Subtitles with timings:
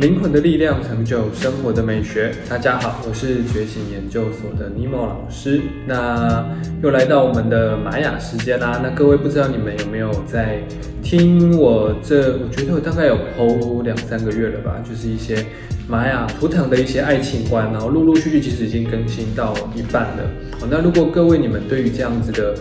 [0.00, 2.32] 灵魂的力量成就生活的美学。
[2.48, 5.60] 大家好，我是觉醒研究所的尼莫老师。
[5.86, 6.42] 那
[6.82, 8.80] 又来到我们的玛雅时间啦。
[8.82, 10.62] 那各位不知道你们有没有在
[11.02, 12.38] 听我这？
[12.38, 15.44] 我觉得我大概有 PO 两三个月了吧，就是一些
[15.86, 20.22] 玛雅图腾的一些爱情观，然后陆陆续续其实已经更新到一半了。
[20.70, 22.54] 那如果各位你们对于这样子的。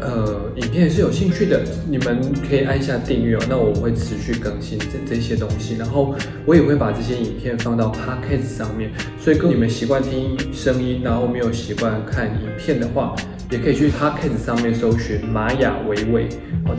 [0.00, 3.40] 呃，影片是有兴趣的，你们可以按下订阅哦。
[3.48, 6.14] 那我会持续更新这这些东西，然后
[6.46, 8.90] 我也会把这些影片放到 Podcast 上面。
[9.20, 13.14] 所以，跟你们习惯听声音，然后没有习惯看影片的话，
[13.50, 16.28] 也可以去 Podcast 上面搜寻玛雅维维
[16.66, 16.76] 哦，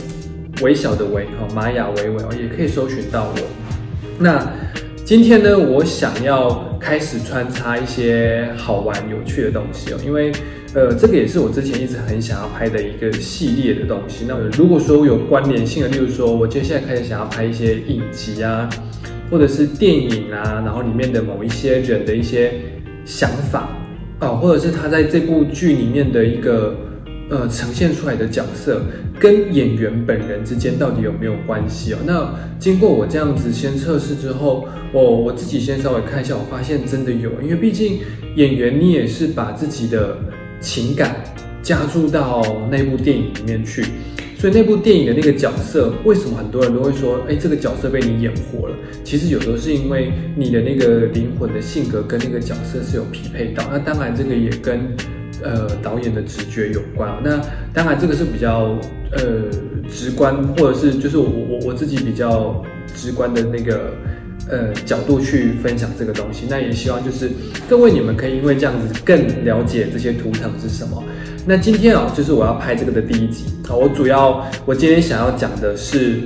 [0.61, 3.41] 微小的微哦，玛雅维维哦，也可以搜寻到我。
[4.17, 4.49] 那
[5.03, 10.31] 今天呢，我想要开始穿插一些好玩有趣的东西哦，因为。
[10.75, 14.25] 呃，这个也是我之前一直很想要拍的一个系列的东西。
[14.27, 18.69] 那如果说有关联性的，例如说我接下来开始想要拍一些影集啊，
[19.31, 22.53] 或者是电影啊，然后里面的某一些人的一些
[23.03, 23.67] 想法
[24.19, 26.75] 啊，或者是他在这部剧里面的一个
[27.31, 28.79] 呃呈现出来的角色，
[29.19, 31.97] 跟演员本人之间到底有没有关系哦？
[32.05, 37.97] 那经过我这样子先测试之后，我我自己先稍微看一下，我发现真的有，因为毕竟
[38.35, 40.15] 演员你也是把自己的。
[40.59, 41.23] 情感
[41.61, 43.83] 加注到那部电影里面去，
[44.37, 48.75] 所以那部电影的那个角色，为什么很多人都会说，哎，这个角色被你演活了？
[49.03, 53.63] 其实有时候是因为你的那个灵魂的性格跟那个角色是有匹配到。
[53.71, 54.95] 那当然，这个也跟
[55.43, 57.11] 呃导演的直觉有关。
[57.23, 57.41] 那
[57.73, 58.77] 当然，这个是比较
[59.11, 59.49] 呃
[59.91, 62.63] 直观，或者是就是我我我自己比较
[62.95, 63.91] 直观的那个。
[64.49, 67.29] 呃，角度去分享这个东西，那也希望就是
[67.69, 71.03] 各位你们可以因为这样子更了解这些图腾是什么。
[71.45, 76.21] 那今天啊，就是我要拍这个的第一集啊，我主要我今天想要讲的是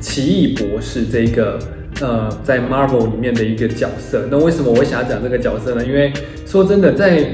[0.00, 1.58] 奇异博士这个
[2.00, 4.26] 呃，在 Marvel 里面的一个角色。
[4.30, 5.84] 那为什么我想要讲这个角色呢？
[5.84, 6.12] 因为
[6.46, 7.28] 说真的，在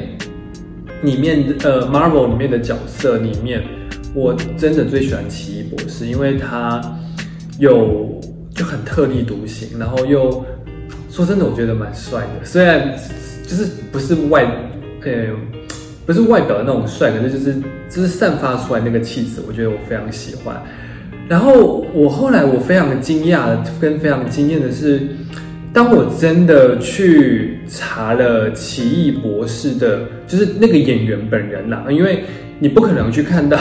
[1.02, 3.62] 里面呃 Marvel 里面的角色里面，
[4.14, 6.80] 我真的最喜欢奇异博士，因为他
[7.58, 8.19] 有。
[8.60, 10.44] 就很特立独行，然后又
[11.10, 12.44] 说真的，我觉得蛮帅的。
[12.44, 12.94] 虽然
[13.46, 14.44] 就是不是外，
[15.02, 15.28] 呃，
[16.04, 17.54] 不是外表的那种帅，可是就是
[17.88, 20.62] 就是散发出来那个气质，我觉得我非常喜欢。
[21.26, 25.00] 然后我后来我非常惊讶跟非常惊艳的是，
[25.72, 32.24] 当我真的去查了奇异博士的，就是那个演员本人啦，因为。
[32.62, 33.56] 你不可能去看到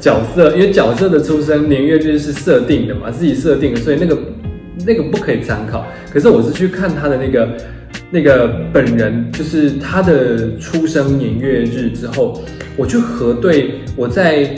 [0.00, 4.16] 角色，因为角色的出生年月日是设定的嘛，自己设定的，所以那个
[4.88, 5.86] 那个不可以参考。
[6.10, 7.48] 可是我是去看他的那个
[8.10, 12.42] 那个本人，就是他的出生年月日之后，
[12.74, 14.56] 我去核对我在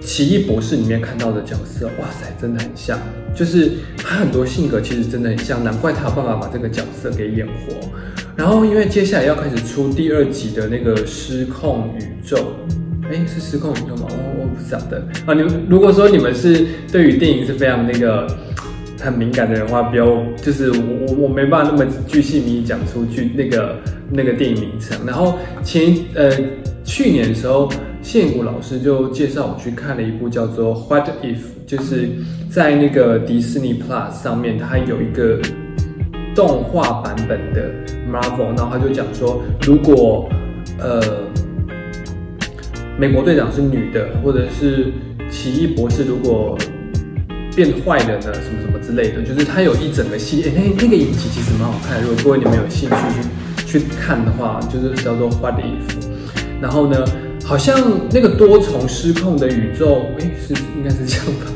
[0.00, 2.98] 奇异博士里面看到的角色，哇塞，真的很像，
[3.34, 7.74] 就是他很多性格其实真的很像，难怪他有办法把这个角色给演活。
[8.34, 12.56] 然后因为接下来要开始出第二集的那个失控宇宙。
[13.08, 14.08] 哎，是失控宇宙吗？
[14.08, 15.32] 我我不晓得啊。
[15.32, 18.26] 你如果说你们是对于电影是非常那个
[19.00, 23.76] 很敏感的人话，不要就是我我我没办法那么巨细靡讲出去那个
[24.10, 24.98] 那个电影名称。
[25.06, 26.30] 然后前呃
[26.84, 27.68] 去年的时候，
[28.02, 31.36] 谢谷老师就介绍我去看了一部叫做《What If》，
[31.66, 32.08] 就是
[32.50, 35.40] 在那个迪士尼 Plus 上面，它有一个
[36.34, 37.70] 动画版本的
[38.10, 40.28] Marvel，然后他就讲说，如果
[40.78, 41.00] 呃。
[42.98, 44.90] 美国队长是女的，或者是
[45.28, 46.56] 奇异博士如果
[47.56, 48.34] 变坏了呢？
[48.34, 50.52] 什么什么之类的，就是它有一整个系列。
[50.54, 52.96] 那那个影集其实蛮好看，如果各位你们有兴趣
[53.64, 56.06] 去去看的话，就是叫做 What If。
[56.60, 57.02] 然后呢，
[57.42, 57.80] 好像
[58.12, 61.46] 那个多重失控的宇宙，哎，是应该是这样吧？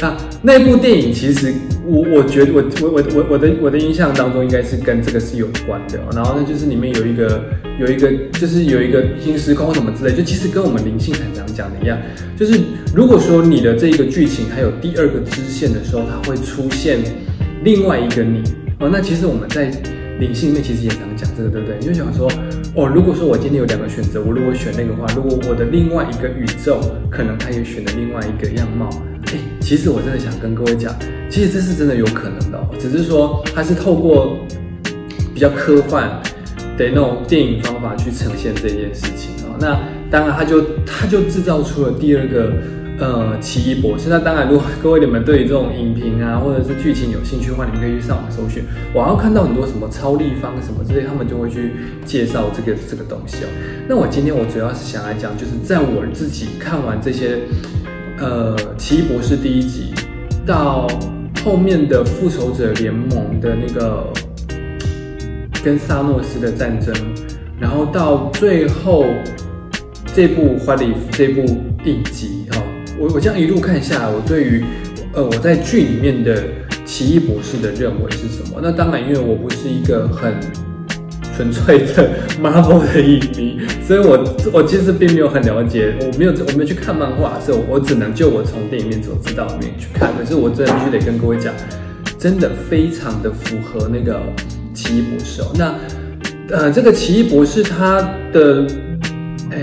[0.00, 1.52] 那那部电影其实，
[1.84, 5.98] 我我觉得我我我我我的我的印象当中应该是跟这个是有关的。
[6.14, 7.42] 然后呢，就是里面有一个
[7.78, 11.96] 有一个就是有一个新时空什么之类，就其实跟我们灵性很常讲的一样，
[12.36, 12.60] 就是
[12.94, 16.98] 如果说你的这一个剧情还有第二个支线的时候，它会出现
[17.62, 18.42] 另外一个你
[18.80, 18.88] 哦。
[18.92, 19.70] 那其实我们在
[20.18, 21.76] 灵性里面其实也常讲这个，对不对？
[21.78, 22.28] 你就想说
[22.74, 28.90] 哦，如果说我今天有两个选择，我如果选那个话，如果我的另外一个宇宙可能他也选了另外一个样貌。
[29.26, 30.92] 哎，其实我真的想跟各位讲，
[31.30, 34.36] 其实这是真的有可能的，只是说它是透过
[35.32, 36.10] 比较科幻
[36.78, 39.56] 的那种电影方法去呈现这件事情哦。
[39.60, 39.78] 那
[40.10, 42.52] 当然，他就他就制造出了第二个
[42.98, 44.08] 呃奇异博士。
[44.08, 48.62] 那当然，如果各位你们对于这种影评啊或者是剧情有兴趣的话，你们可以去上网搜寻，
[48.94, 51.72] 我要看到很多什么超立方什么之类，他们就会去
[52.06, 53.48] 介绍这个这个东西哦。
[53.88, 57.40] 那我今天我主要是想来讲，就是在我自己看完这些。
[58.20, 59.94] 呃，奇异博士第一集
[60.44, 60.88] 到
[61.44, 64.12] 后面的复仇者联盟的那个
[65.68, 66.94] 跟萨诺斯的战争，
[67.60, 69.04] 然后到最后
[70.14, 71.42] 这部《花里》这部
[71.84, 72.62] 影集哈，
[72.98, 74.64] 我我这样一路看下来，我对于
[75.12, 76.42] 呃我在剧里面的
[76.86, 78.60] 奇异博士的认为是什么？
[78.62, 80.32] 那当然，因为我不是一个很。
[81.36, 82.10] 纯粹的
[82.42, 84.18] Marvel 的影迷，所以我
[84.52, 90.10] 我其实并没有很了解，我没有我没有去看漫画，所以我只能就我从电影面所知道里面去看。
[90.18, 91.54] 可是我真的必须得跟各位讲，
[92.18, 94.20] 真的非常的符合那个
[94.78, 95.50] 奇异博士哦。
[95.56, 95.74] 那
[96.56, 98.00] 呃，这个奇异博士他
[98.32, 98.64] 的
[99.50, 99.58] 呃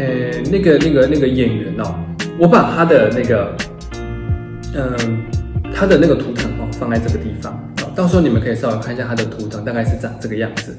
[0.52, 1.96] 那个那个那个演员哦，
[2.38, 3.56] 我把他的那个
[4.74, 5.24] 嗯
[5.74, 7.58] 他的那个图腾哦放在这个地方。
[7.96, 10.76] 到时候你们可以稍微看一下他的图腾，大概是长这个样子。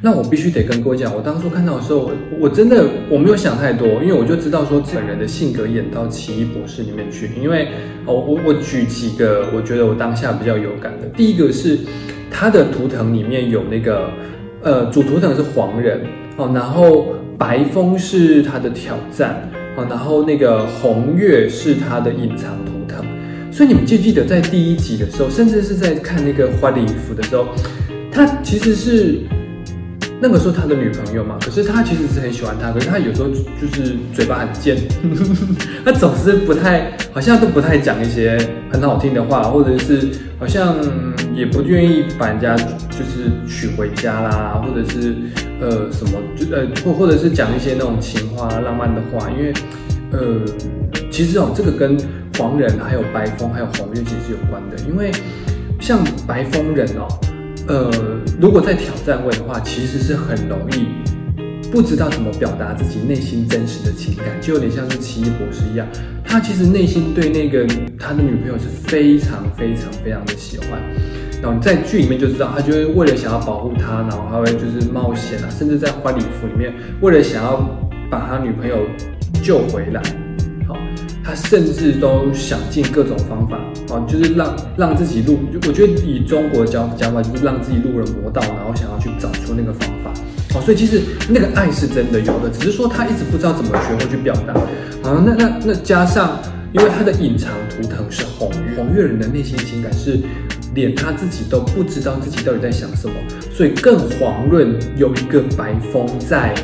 [0.00, 7.28] 那我必须得跟各位讲，我当初看到的时候，我真的我没有想太多，因为我就知道说这本人的性格演到奇异博士里面去。
[7.42, 7.68] 因为
[8.06, 11.80] 我我我举几个我觉得我当下比较有感的，第一个是
[12.30, 14.10] 他的图腾里面有那个
[14.62, 16.00] 呃主图腾是黄人
[16.36, 23.04] 哦，然后白风是他的挑战哦，然后那个红月是他的隐藏图腾。
[23.52, 27.46] 所以你们记不记得在第一集的时候，甚至是在看那个花的衣服的时候，
[28.10, 29.18] 他其实是
[30.20, 31.38] 那个时候他的女朋友嘛。
[31.40, 34.76] 可是他其实是很喜欢他，可是他有时候就是嘴巴很贱，
[35.84, 38.38] 他总是不太，好像都不太讲一些
[38.70, 40.08] 很好听的话，或者是
[40.38, 40.76] 好像
[41.34, 45.14] 也不愿意把人家就是娶回家啦，或者是
[45.60, 49.52] 呃什么就呃或或者是讲一些那种情话浪漫的话，因为
[50.12, 50.40] 呃
[51.10, 51.96] 其实哦这个跟。
[52.38, 55.12] 黄人还有白风还有红月其实是有关的，因为
[55.78, 57.06] 像白风人哦，
[57.70, 57.88] 呃，
[58.40, 60.88] 如果在挑战位的话，其实是很容易
[61.70, 65.86] 不知道怎么表达自己内心真实的情感，就有点像是奇异博士一样，
[66.24, 67.64] 他其实内心对那个
[67.96, 70.82] 他的女朋友是非常非常非常的喜欢，
[71.40, 77.64] 然后在剧里面就知道，他就会为了想要保护她，然后还会就是冒险啊，甚至在花礼服里面，为了想要
[78.10, 78.78] 把他女朋友
[79.44, 80.02] 救回来。
[81.22, 83.56] 他甚至都想尽各种方法
[83.94, 90.10] 啊，就是让让自己入，我觉得以中国的讲讲法，就是让自己入了魔道，然后想要去找出那个方法。
[90.54, 94.54] 哦，所以其实那个爱是真的有的，只是说他一直不知道怎么学会去表达。
[95.08, 96.40] 啊，那那那加上，
[96.72, 100.18] 因为他的隐藏图腾是红红月人的内心情感是
[100.74, 103.14] 连他自己都不知道自己到底在想什么，
[103.52, 106.54] 所以更遑论有一个白风在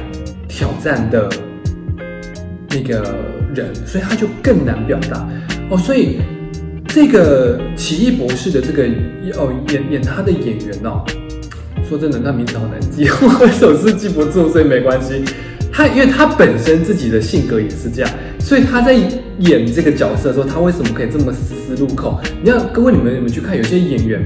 [0.49, 1.29] 挑战的
[2.71, 3.36] 那个。
[3.57, 5.27] 人，所以他就更难表达
[5.71, 5.79] 哦。
[5.79, 6.21] 所以
[6.89, 8.85] 这个奇异博士的这个
[9.39, 11.05] 哦演演他的演员哦，
[11.89, 15.25] 说真的，那名字好难记，我手是记不住，所以没关系。
[15.73, 18.95] 他因为他本身自己的性格也是这样，所以他在
[19.41, 22.19] 演这个角色的时候，他为什么可以这么丝丝入扣？
[22.43, 24.23] 你要各位你们你们去看，有些演员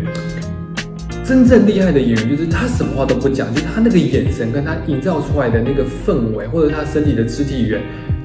[1.25, 7.81] 真正厉害的演员，就是他什么话都不讲，就是他那个眼神跟他营造出来的那个氛围，或者他身体的肢体语言，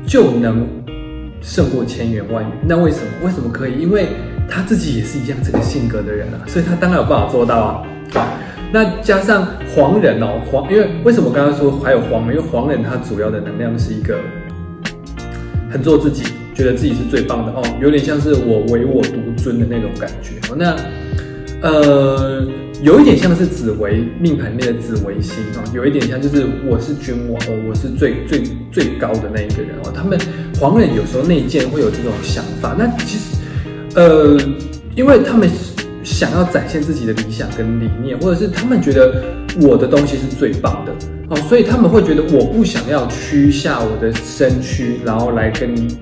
[0.06, 0.68] 就能。
[1.46, 3.06] 胜过千言万语，那为什么？
[3.24, 3.80] 为什么可以？
[3.80, 4.08] 因为
[4.50, 7.84] 他自己也是一样这个性格的人啊，所以他当然有办法做到啊。
[8.12, 8.28] 好，
[8.74, 12.36] 那加上黄人哦，黄，因为为什么刚刚说还有黄人？
[12.36, 14.18] 因为黄人他主要的能量是一个
[15.70, 16.24] 很做自己，
[16.56, 20.34] 觉得自己是最棒的哦，有点像是我唯我独尊的那种感觉。
[20.58, 20.76] 那
[21.62, 22.44] 呃。
[22.82, 29.92] 有一点像是紫微命盘里的紫微星啊，有一点像就是我是君王哦，我是最最最高的那一个人哦。
[29.96, 30.20] 他们
[30.60, 33.38] 黄人有时候内建会有这种想法，那其实
[33.96, 34.38] 呃，
[34.96, 35.50] 因为他们
[36.04, 39.24] 想要展现自己的理想跟理念，或者是他们觉得
[39.62, 40.92] 我的东西是最棒的
[41.30, 45.98] 哦，所以他们会觉得我不想要屈下我的身躯，然后来跟你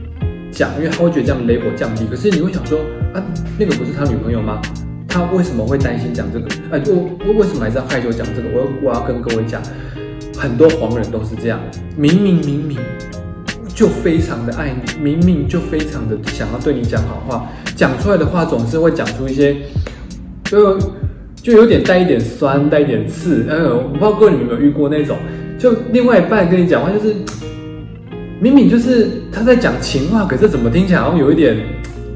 [0.51, 2.05] 讲，因为他会觉得这样 level 降低。
[2.09, 2.79] 可是你会想说
[3.13, 3.23] 啊，
[3.59, 4.59] 那个不是他女朋友吗？
[5.13, 6.47] 他为什么会担心讲这个？
[6.71, 8.49] 哎，我我为什么还是要害羞讲这个？
[8.51, 9.61] 我我要跟各位讲，
[10.35, 11.59] 很多黄人都是这样，
[11.95, 12.79] 明明明明
[13.67, 19.55] 就非常的爱你，明明就非常的想要对你讲好话，讲出来的话总是会讲出一些，
[20.45, 20.79] 就
[21.35, 23.45] 就有点带一点酸，带一点刺。
[23.47, 25.15] 嗯，我不知道各位你有没有遇过那种，
[25.59, 27.13] 就另外一半跟你讲话，就是
[28.41, 31.55] 明明就是他在讲情话，可是怎么听起来好像有一点。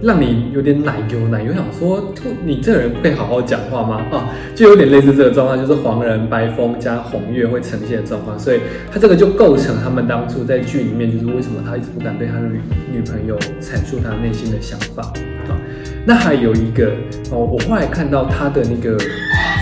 [0.02, 2.14] 让你有点奶油奶油，想说，
[2.46, 4.06] 你这个人会好好讲话吗？
[4.12, 8.60] 啊，就有点类似这个状况，就是黄人白风加红月会呈现的状况，所以
[8.92, 12.60] 他这个就构成他们当初在剧里面，就是为什么他一直不敢对他的女
[12.94, 15.02] 女朋友阐述他内心的想法
[15.50, 15.58] 啊。
[16.06, 16.92] 那还有一个
[17.32, 18.98] 哦，我后来看到他的那个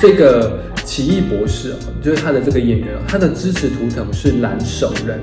[0.01, 5.17] 这个奇异博士，就是他的这个演员，他的支持图腾是蓝手人，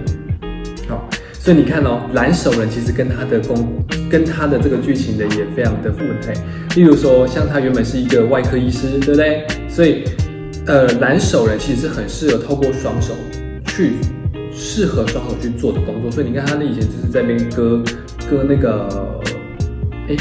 [0.88, 1.06] 好。
[1.44, 6.32] 所以你看哦，蓝手人其实跟他的工，跟他的这个剧情的也非常的符合。
[6.76, 9.44] 例如说，像他原本是一个外科医师，对不对？
[9.68, 10.04] 所以
[10.66, 13.12] 呃，蓝手人其实是很适合透过双手
[13.66, 13.94] 去
[14.52, 17.82] 适合双手去做的工作，所以你看他那以前就是在那边割
[18.30, 19.20] 割那个，
[20.08, 20.16] 哎，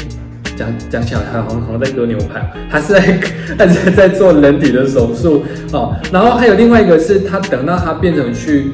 [0.56, 3.20] 讲讲起来好像好像在割牛排，他是在
[3.56, 5.94] 他是在做人体的手术哦。
[6.12, 8.72] 然后还有另外一个是他等到他变成去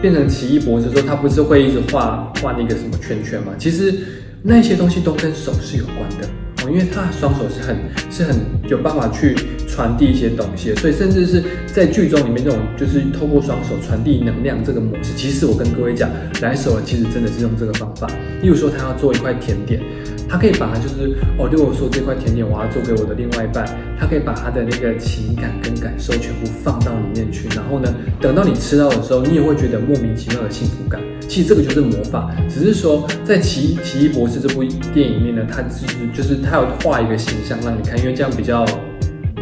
[0.00, 3.52] 变成奇异博士之后，他不是会一直画画那个什么圈圈吗？
[3.58, 3.94] 其实
[4.42, 6.26] 那些东西都跟手是有关的
[6.62, 6.70] 哦。
[6.70, 7.76] 因为他的双手是很
[8.10, 8.36] 是很
[8.68, 9.34] 有办法去
[9.76, 16.08] 传递一些东西，所以甚至是在剧中里面这种就是透过双手传递能量这个模式，其实我跟各位讲，
[16.40, 18.08] 来手人其实真的是用这个方法。
[18.40, 19.82] 例如说他要做一块甜点，
[20.26, 23.68] 他可以把它就是哦，如果说这块甜点我要做给我的另外一半，
[24.00, 30.98] 他可以把他的那个情感跟感受全部放到里面去，然后呢，等到你吃到的时候，你也会觉得莫名其妙的幸福感。
[31.28, 34.64] 其实这个就是魔法，只是说在《奇奇异博士》这部
[34.94, 38.64] 电影里面呢，他其实就是他要画一个形象让你看，因为这样比较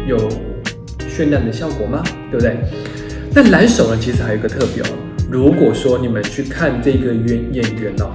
[0.07, 0.17] 有
[1.09, 2.57] 渲染的效果吗，对不对？
[3.33, 4.87] 那蓝手呢，其实还有一个特别哦。
[5.29, 8.11] 如果说你们去看这个演演员哦，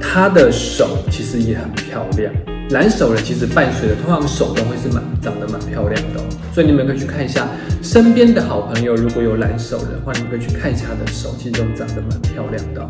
[0.00, 2.32] 他的手其实也很漂亮。
[2.70, 6.20] 蓝手人其实伴随的通常手都会是蛮长得蛮漂亮的，
[6.54, 7.48] 所以你们可以去看一下
[7.82, 12.88] 身边的好朋友，如果有蓝手的话，你们可以去看一下他的手，其实都长得蛮漂亮的。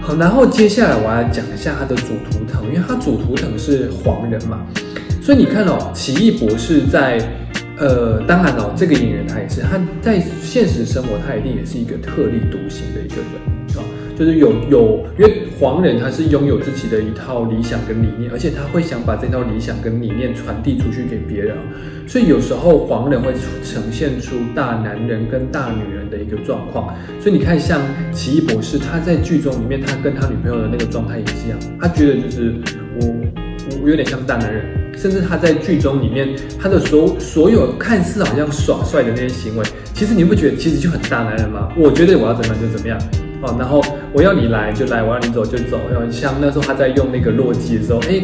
[0.00, 4.64] 好，然后接下来我要讲一下他的主图腾，因为他主图腾是黄人嘛，
[5.20, 7.18] 所以你看哦，奇异博士在，
[7.78, 13.84] 呃，当然哦，这个演员他也是，他在现实生活他一定也是一个特立独行的一个人，啊。
[14.16, 21.56] 就是有有，因为黄人他是拥有自己的一套理想跟理念，而且他会想把这套理想跟理念传递出去给别人，
[22.06, 23.32] 所以有时候黄人会
[23.64, 26.94] 呈现出大男人跟大女人的一个状况。
[27.18, 27.80] 所以你看，像
[28.12, 32.54] 奇异博士，他在剧中里面，他跟他女朋友的那个状态也是一样，他觉得就是
[33.00, 33.12] 我
[33.82, 34.64] 我有点像大男人，
[34.96, 36.28] 甚至他在剧中里面，
[36.60, 41.68] 他的所所有看似好像耍帅的那些行为，其实你不觉得其实就很大男人吗？
[41.76, 42.98] 我觉得我要怎么样就怎么样。
[43.42, 43.84] 哦，然后
[44.14, 45.78] 我要你来就来，我要你走就走。
[45.92, 48.22] 然后像那时候他在用那个洛基的时候，哎，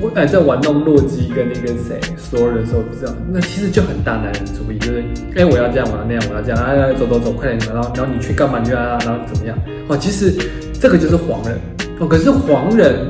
[0.00, 5.04] 我哎在玩弄洛基跟那个谁索尔的时候，不知道那其实就很大男人主义，就是
[5.36, 8.58] 哎我要这样，我要那样，我要这样，啊走走走，快点，然后然后你去干嘛？
[8.58, 9.56] 你要然后怎么样？
[9.86, 10.34] 哦，其实
[10.80, 11.56] 这个就是黄人
[12.00, 12.08] 哦。
[12.08, 13.06] 可是黄人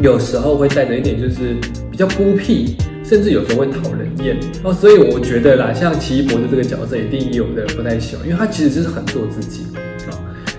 [0.00, 1.56] 有时候会带着一点就是
[1.98, 4.72] 比较孤僻，甚至有时候会讨人厌哦。
[4.72, 9.66] 所以我觉得啦，像奇异博士这个角色，一定有的人不太喜欢，因为他其实就是很做自己
[10.06, 10.14] 啊。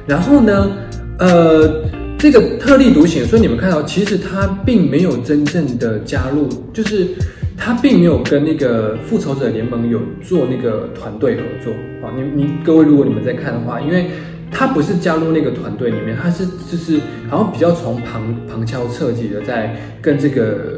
[0.05, 0.69] 然后呢，
[1.17, 1.85] 呃，
[2.17, 7.07] 这个特立独行，所以你们看到，其实他并没有真正的加入，就是
[7.55, 11.71] 他并没有跟那个复仇者联盟有做那个团队合作
[12.05, 12.11] 啊。
[12.17, 14.07] 你你各位，如果你们在看的话，因为
[14.51, 20.77] 他不是加入那个团队里面，他是就是好像比较从旁旁敲侧击的在跟这个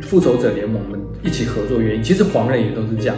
[0.00, 1.80] 复仇者联盟们一起合作。
[1.80, 3.16] 原因其实黄人也都是这样，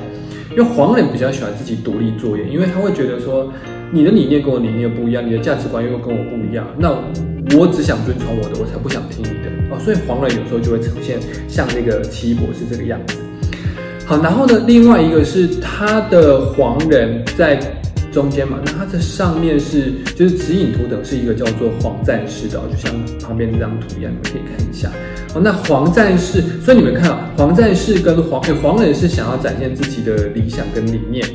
[0.50, 3.52] 因为黄人比较喜欢自己独立作业，因为他会觉得说。
[3.94, 6.88] 你的理念跟我理念不一样，你的价值观又跟我不一样，那
[7.58, 9.78] 我只想遵从我的，我才不想听你的哦。
[9.78, 13.18] 所以黄人有时候就会呈现像那个奇异博士这个样子。
[14.06, 17.60] 好，然后呢，另外一个是他的黄人在
[18.12, 24.90] 中间嘛，那它的上面是就是指引图等是一个叫做黄战士的，就像旁边这张图一样，你们可以看一下。
[25.34, 31.26] 哦，那黄战士，所以你们看啊，黄战士跟黄黄人是想要展现自己的理想跟理念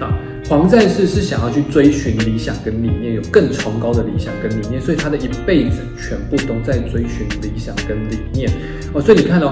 [0.00, 0.16] 啊。
[0.48, 8.50] 黄战士是想要去追寻理想跟理念，有更崇高的理想跟理念，所以他的一辈子全部都在追寻理想跟理念
[8.92, 9.00] 哦。
[9.00, 9.50] 所以你看哦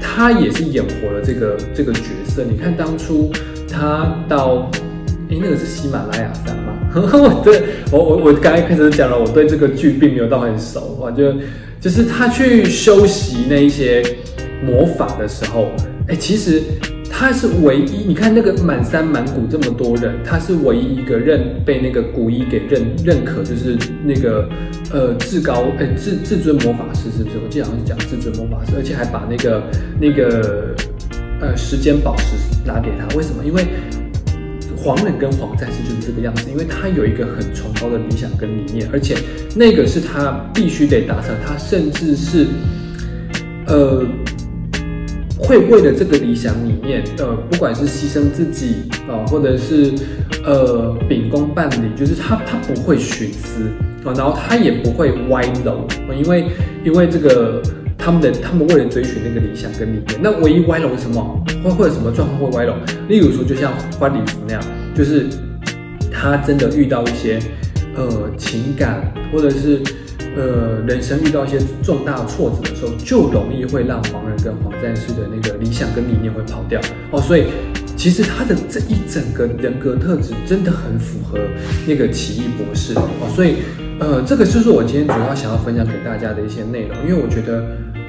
[0.00, 2.44] 他也是演活了这个这个角色。
[2.44, 3.30] 你看当初
[3.70, 4.70] 他到，
[5.30, 6.74] 哎，那个是喜马拉雅山吗？
[6.94, 11.32] 我对我我我刚才开始讲了，我对这个剧并没有到很熟啊，就
[11.80, 14.02] 就是他去修习那一些
[14.64, 15.70] 魔法的时候，
[16.08, 16.62] 哎，其实。
[17.10, 24.48] 他是唯一，你看那个满山满谷这么多人，他是唯一一个认被那个古一给认认可，就是那个
[24.92, 27.38] 呃至高哎至至尊魔法师是不是？
[27.42, 29.62] 我记得好像是讲至尊魔法师，而且还把那个
[29.98, 30.76] 那个
[31.40, 33.08] 呃时间宝石拿给他。
[33.16, 33.42] 为什么？
[33.44, 33.66] 因为
[34.82, 39.16] 黄人跟黄战士就是这个样子，因为他有一个很崇高的理想跟理念，而且
[39.54, 42.46] 那个是他必须得达成，他甚至是
[43.66, 44.04] 呃。
[45.40, 49.92] 会为了这个理想理念，呃，不管是牺牲自己啊，或者是
[50.44, 53.62] 呃秉公办理，就是他他不会徇私
[54.04, 56.46] 啊，然后他也不会歪楼啊，因为
[56.84, 57.62] 因为这个
[58.08, 62.72] 他们的他们为了追寻那个理想跟理念，那唯一歪楼什么会会有什么状况会歪楼？
[63.06, 64.62] 例如说，就像花礼服那样，
[64.94, 65.26] 就是
[66.10, 67.38] 他真的遇到一些
[67.94, 69.82] 呃情感或者是。
[70.36, 77.44] 呃人生遇到一些重大挫折的时候，就容易会让黄人跟黄战士的那个理想跟理念会跑掉哦，所以。
[77.96, 81.36] 其实他的这一整个人格特质真的很符合
[81.84, 83.56] 那个奇异博士哦，所以
[83.98, 87.66] 呃，这个就是我今天主要想要分享给大家的一些内容，因为我觉得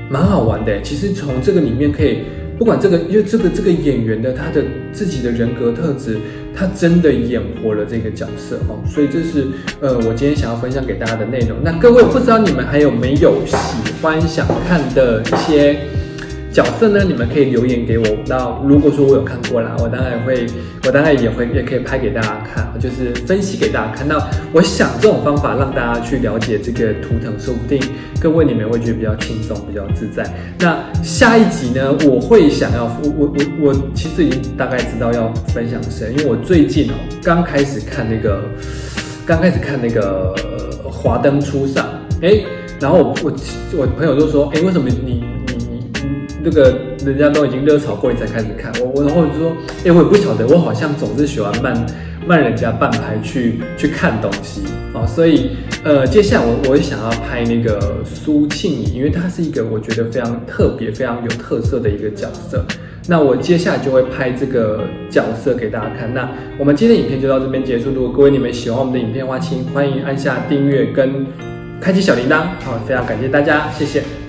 [0.09, 0.81] 蛮好玩的。
[0.81, 2.19] 其实从这个里面可以，
[2.57, 6.17] 不管这个，因为这个这个演员的他的自己的人格特质，
[6.55, 9.47] 他真的演活了这个角色哦，所以这是
[9.79, 11.57] 呃我今天想要分享给大家的内容。
[11.63, 13.55] 那各位不知道你们还有没有喜
[14.01, 15.77] 欢想看的一些？
[16.51, 17.03] 角色呢？
[17.07, 18.05] 你们可以留言给我。
[18.25, 20.47] 那如果说我有看过啦，我当然会，
[20.85, 24.07] 我当然也会，也可以拍给大家看，就是分析给大家看。
[24.07, 24.19] 那
[24.51, 27.79] 我想这种方法让大家去了解这个图腾，说不定
[28.19, 30.25] 各位你们会觉得比较轻松，比较自在。
[30.59, 33.27] 那下一集呢，我会想要，我我
[33.61, 38.41] 我我其实已经大概知道要分享谁，因为我最近哦刚开始看那个，
[39.25, 40.33] 刚开始看那个
[40.83, 41.87] 华灯初上，
[42.23, 42.41] 哎，
[42.79, 43.33] 然后我我
[43.77, 45.23] 我朋友就说，哎，为什么你？
[46.49, 46.75] 那个
[47.05, 49.51] 人家都已经热炒过，你才开始看我，我然后就说，
[49.85, 51.85] 哎，我也不晓得，我好像总是喜欢慢
[52.25, 54.63] 慢人家半拍去去看东西
[54.93, 55.51] 啊，所以
[55.83, 62.65] 呃，接下来我我也想要拍那个苏庆怡，因为她是一个我觉得非常特别、非常有特色的一个角色，
[63.07, 66.11] 那我接下来就会拍这个角色给大家看。
[66.13, 67.91] 那我们今天影片就到这边结束。
[67.91, 71.25] 如果各位你们喜欢我们的影片的话，请欢迎按下订阅跟
[71.79, 72.47] 开启小铃铛。
[72.63, 74.28] 好，非常感谢大家，谢谢。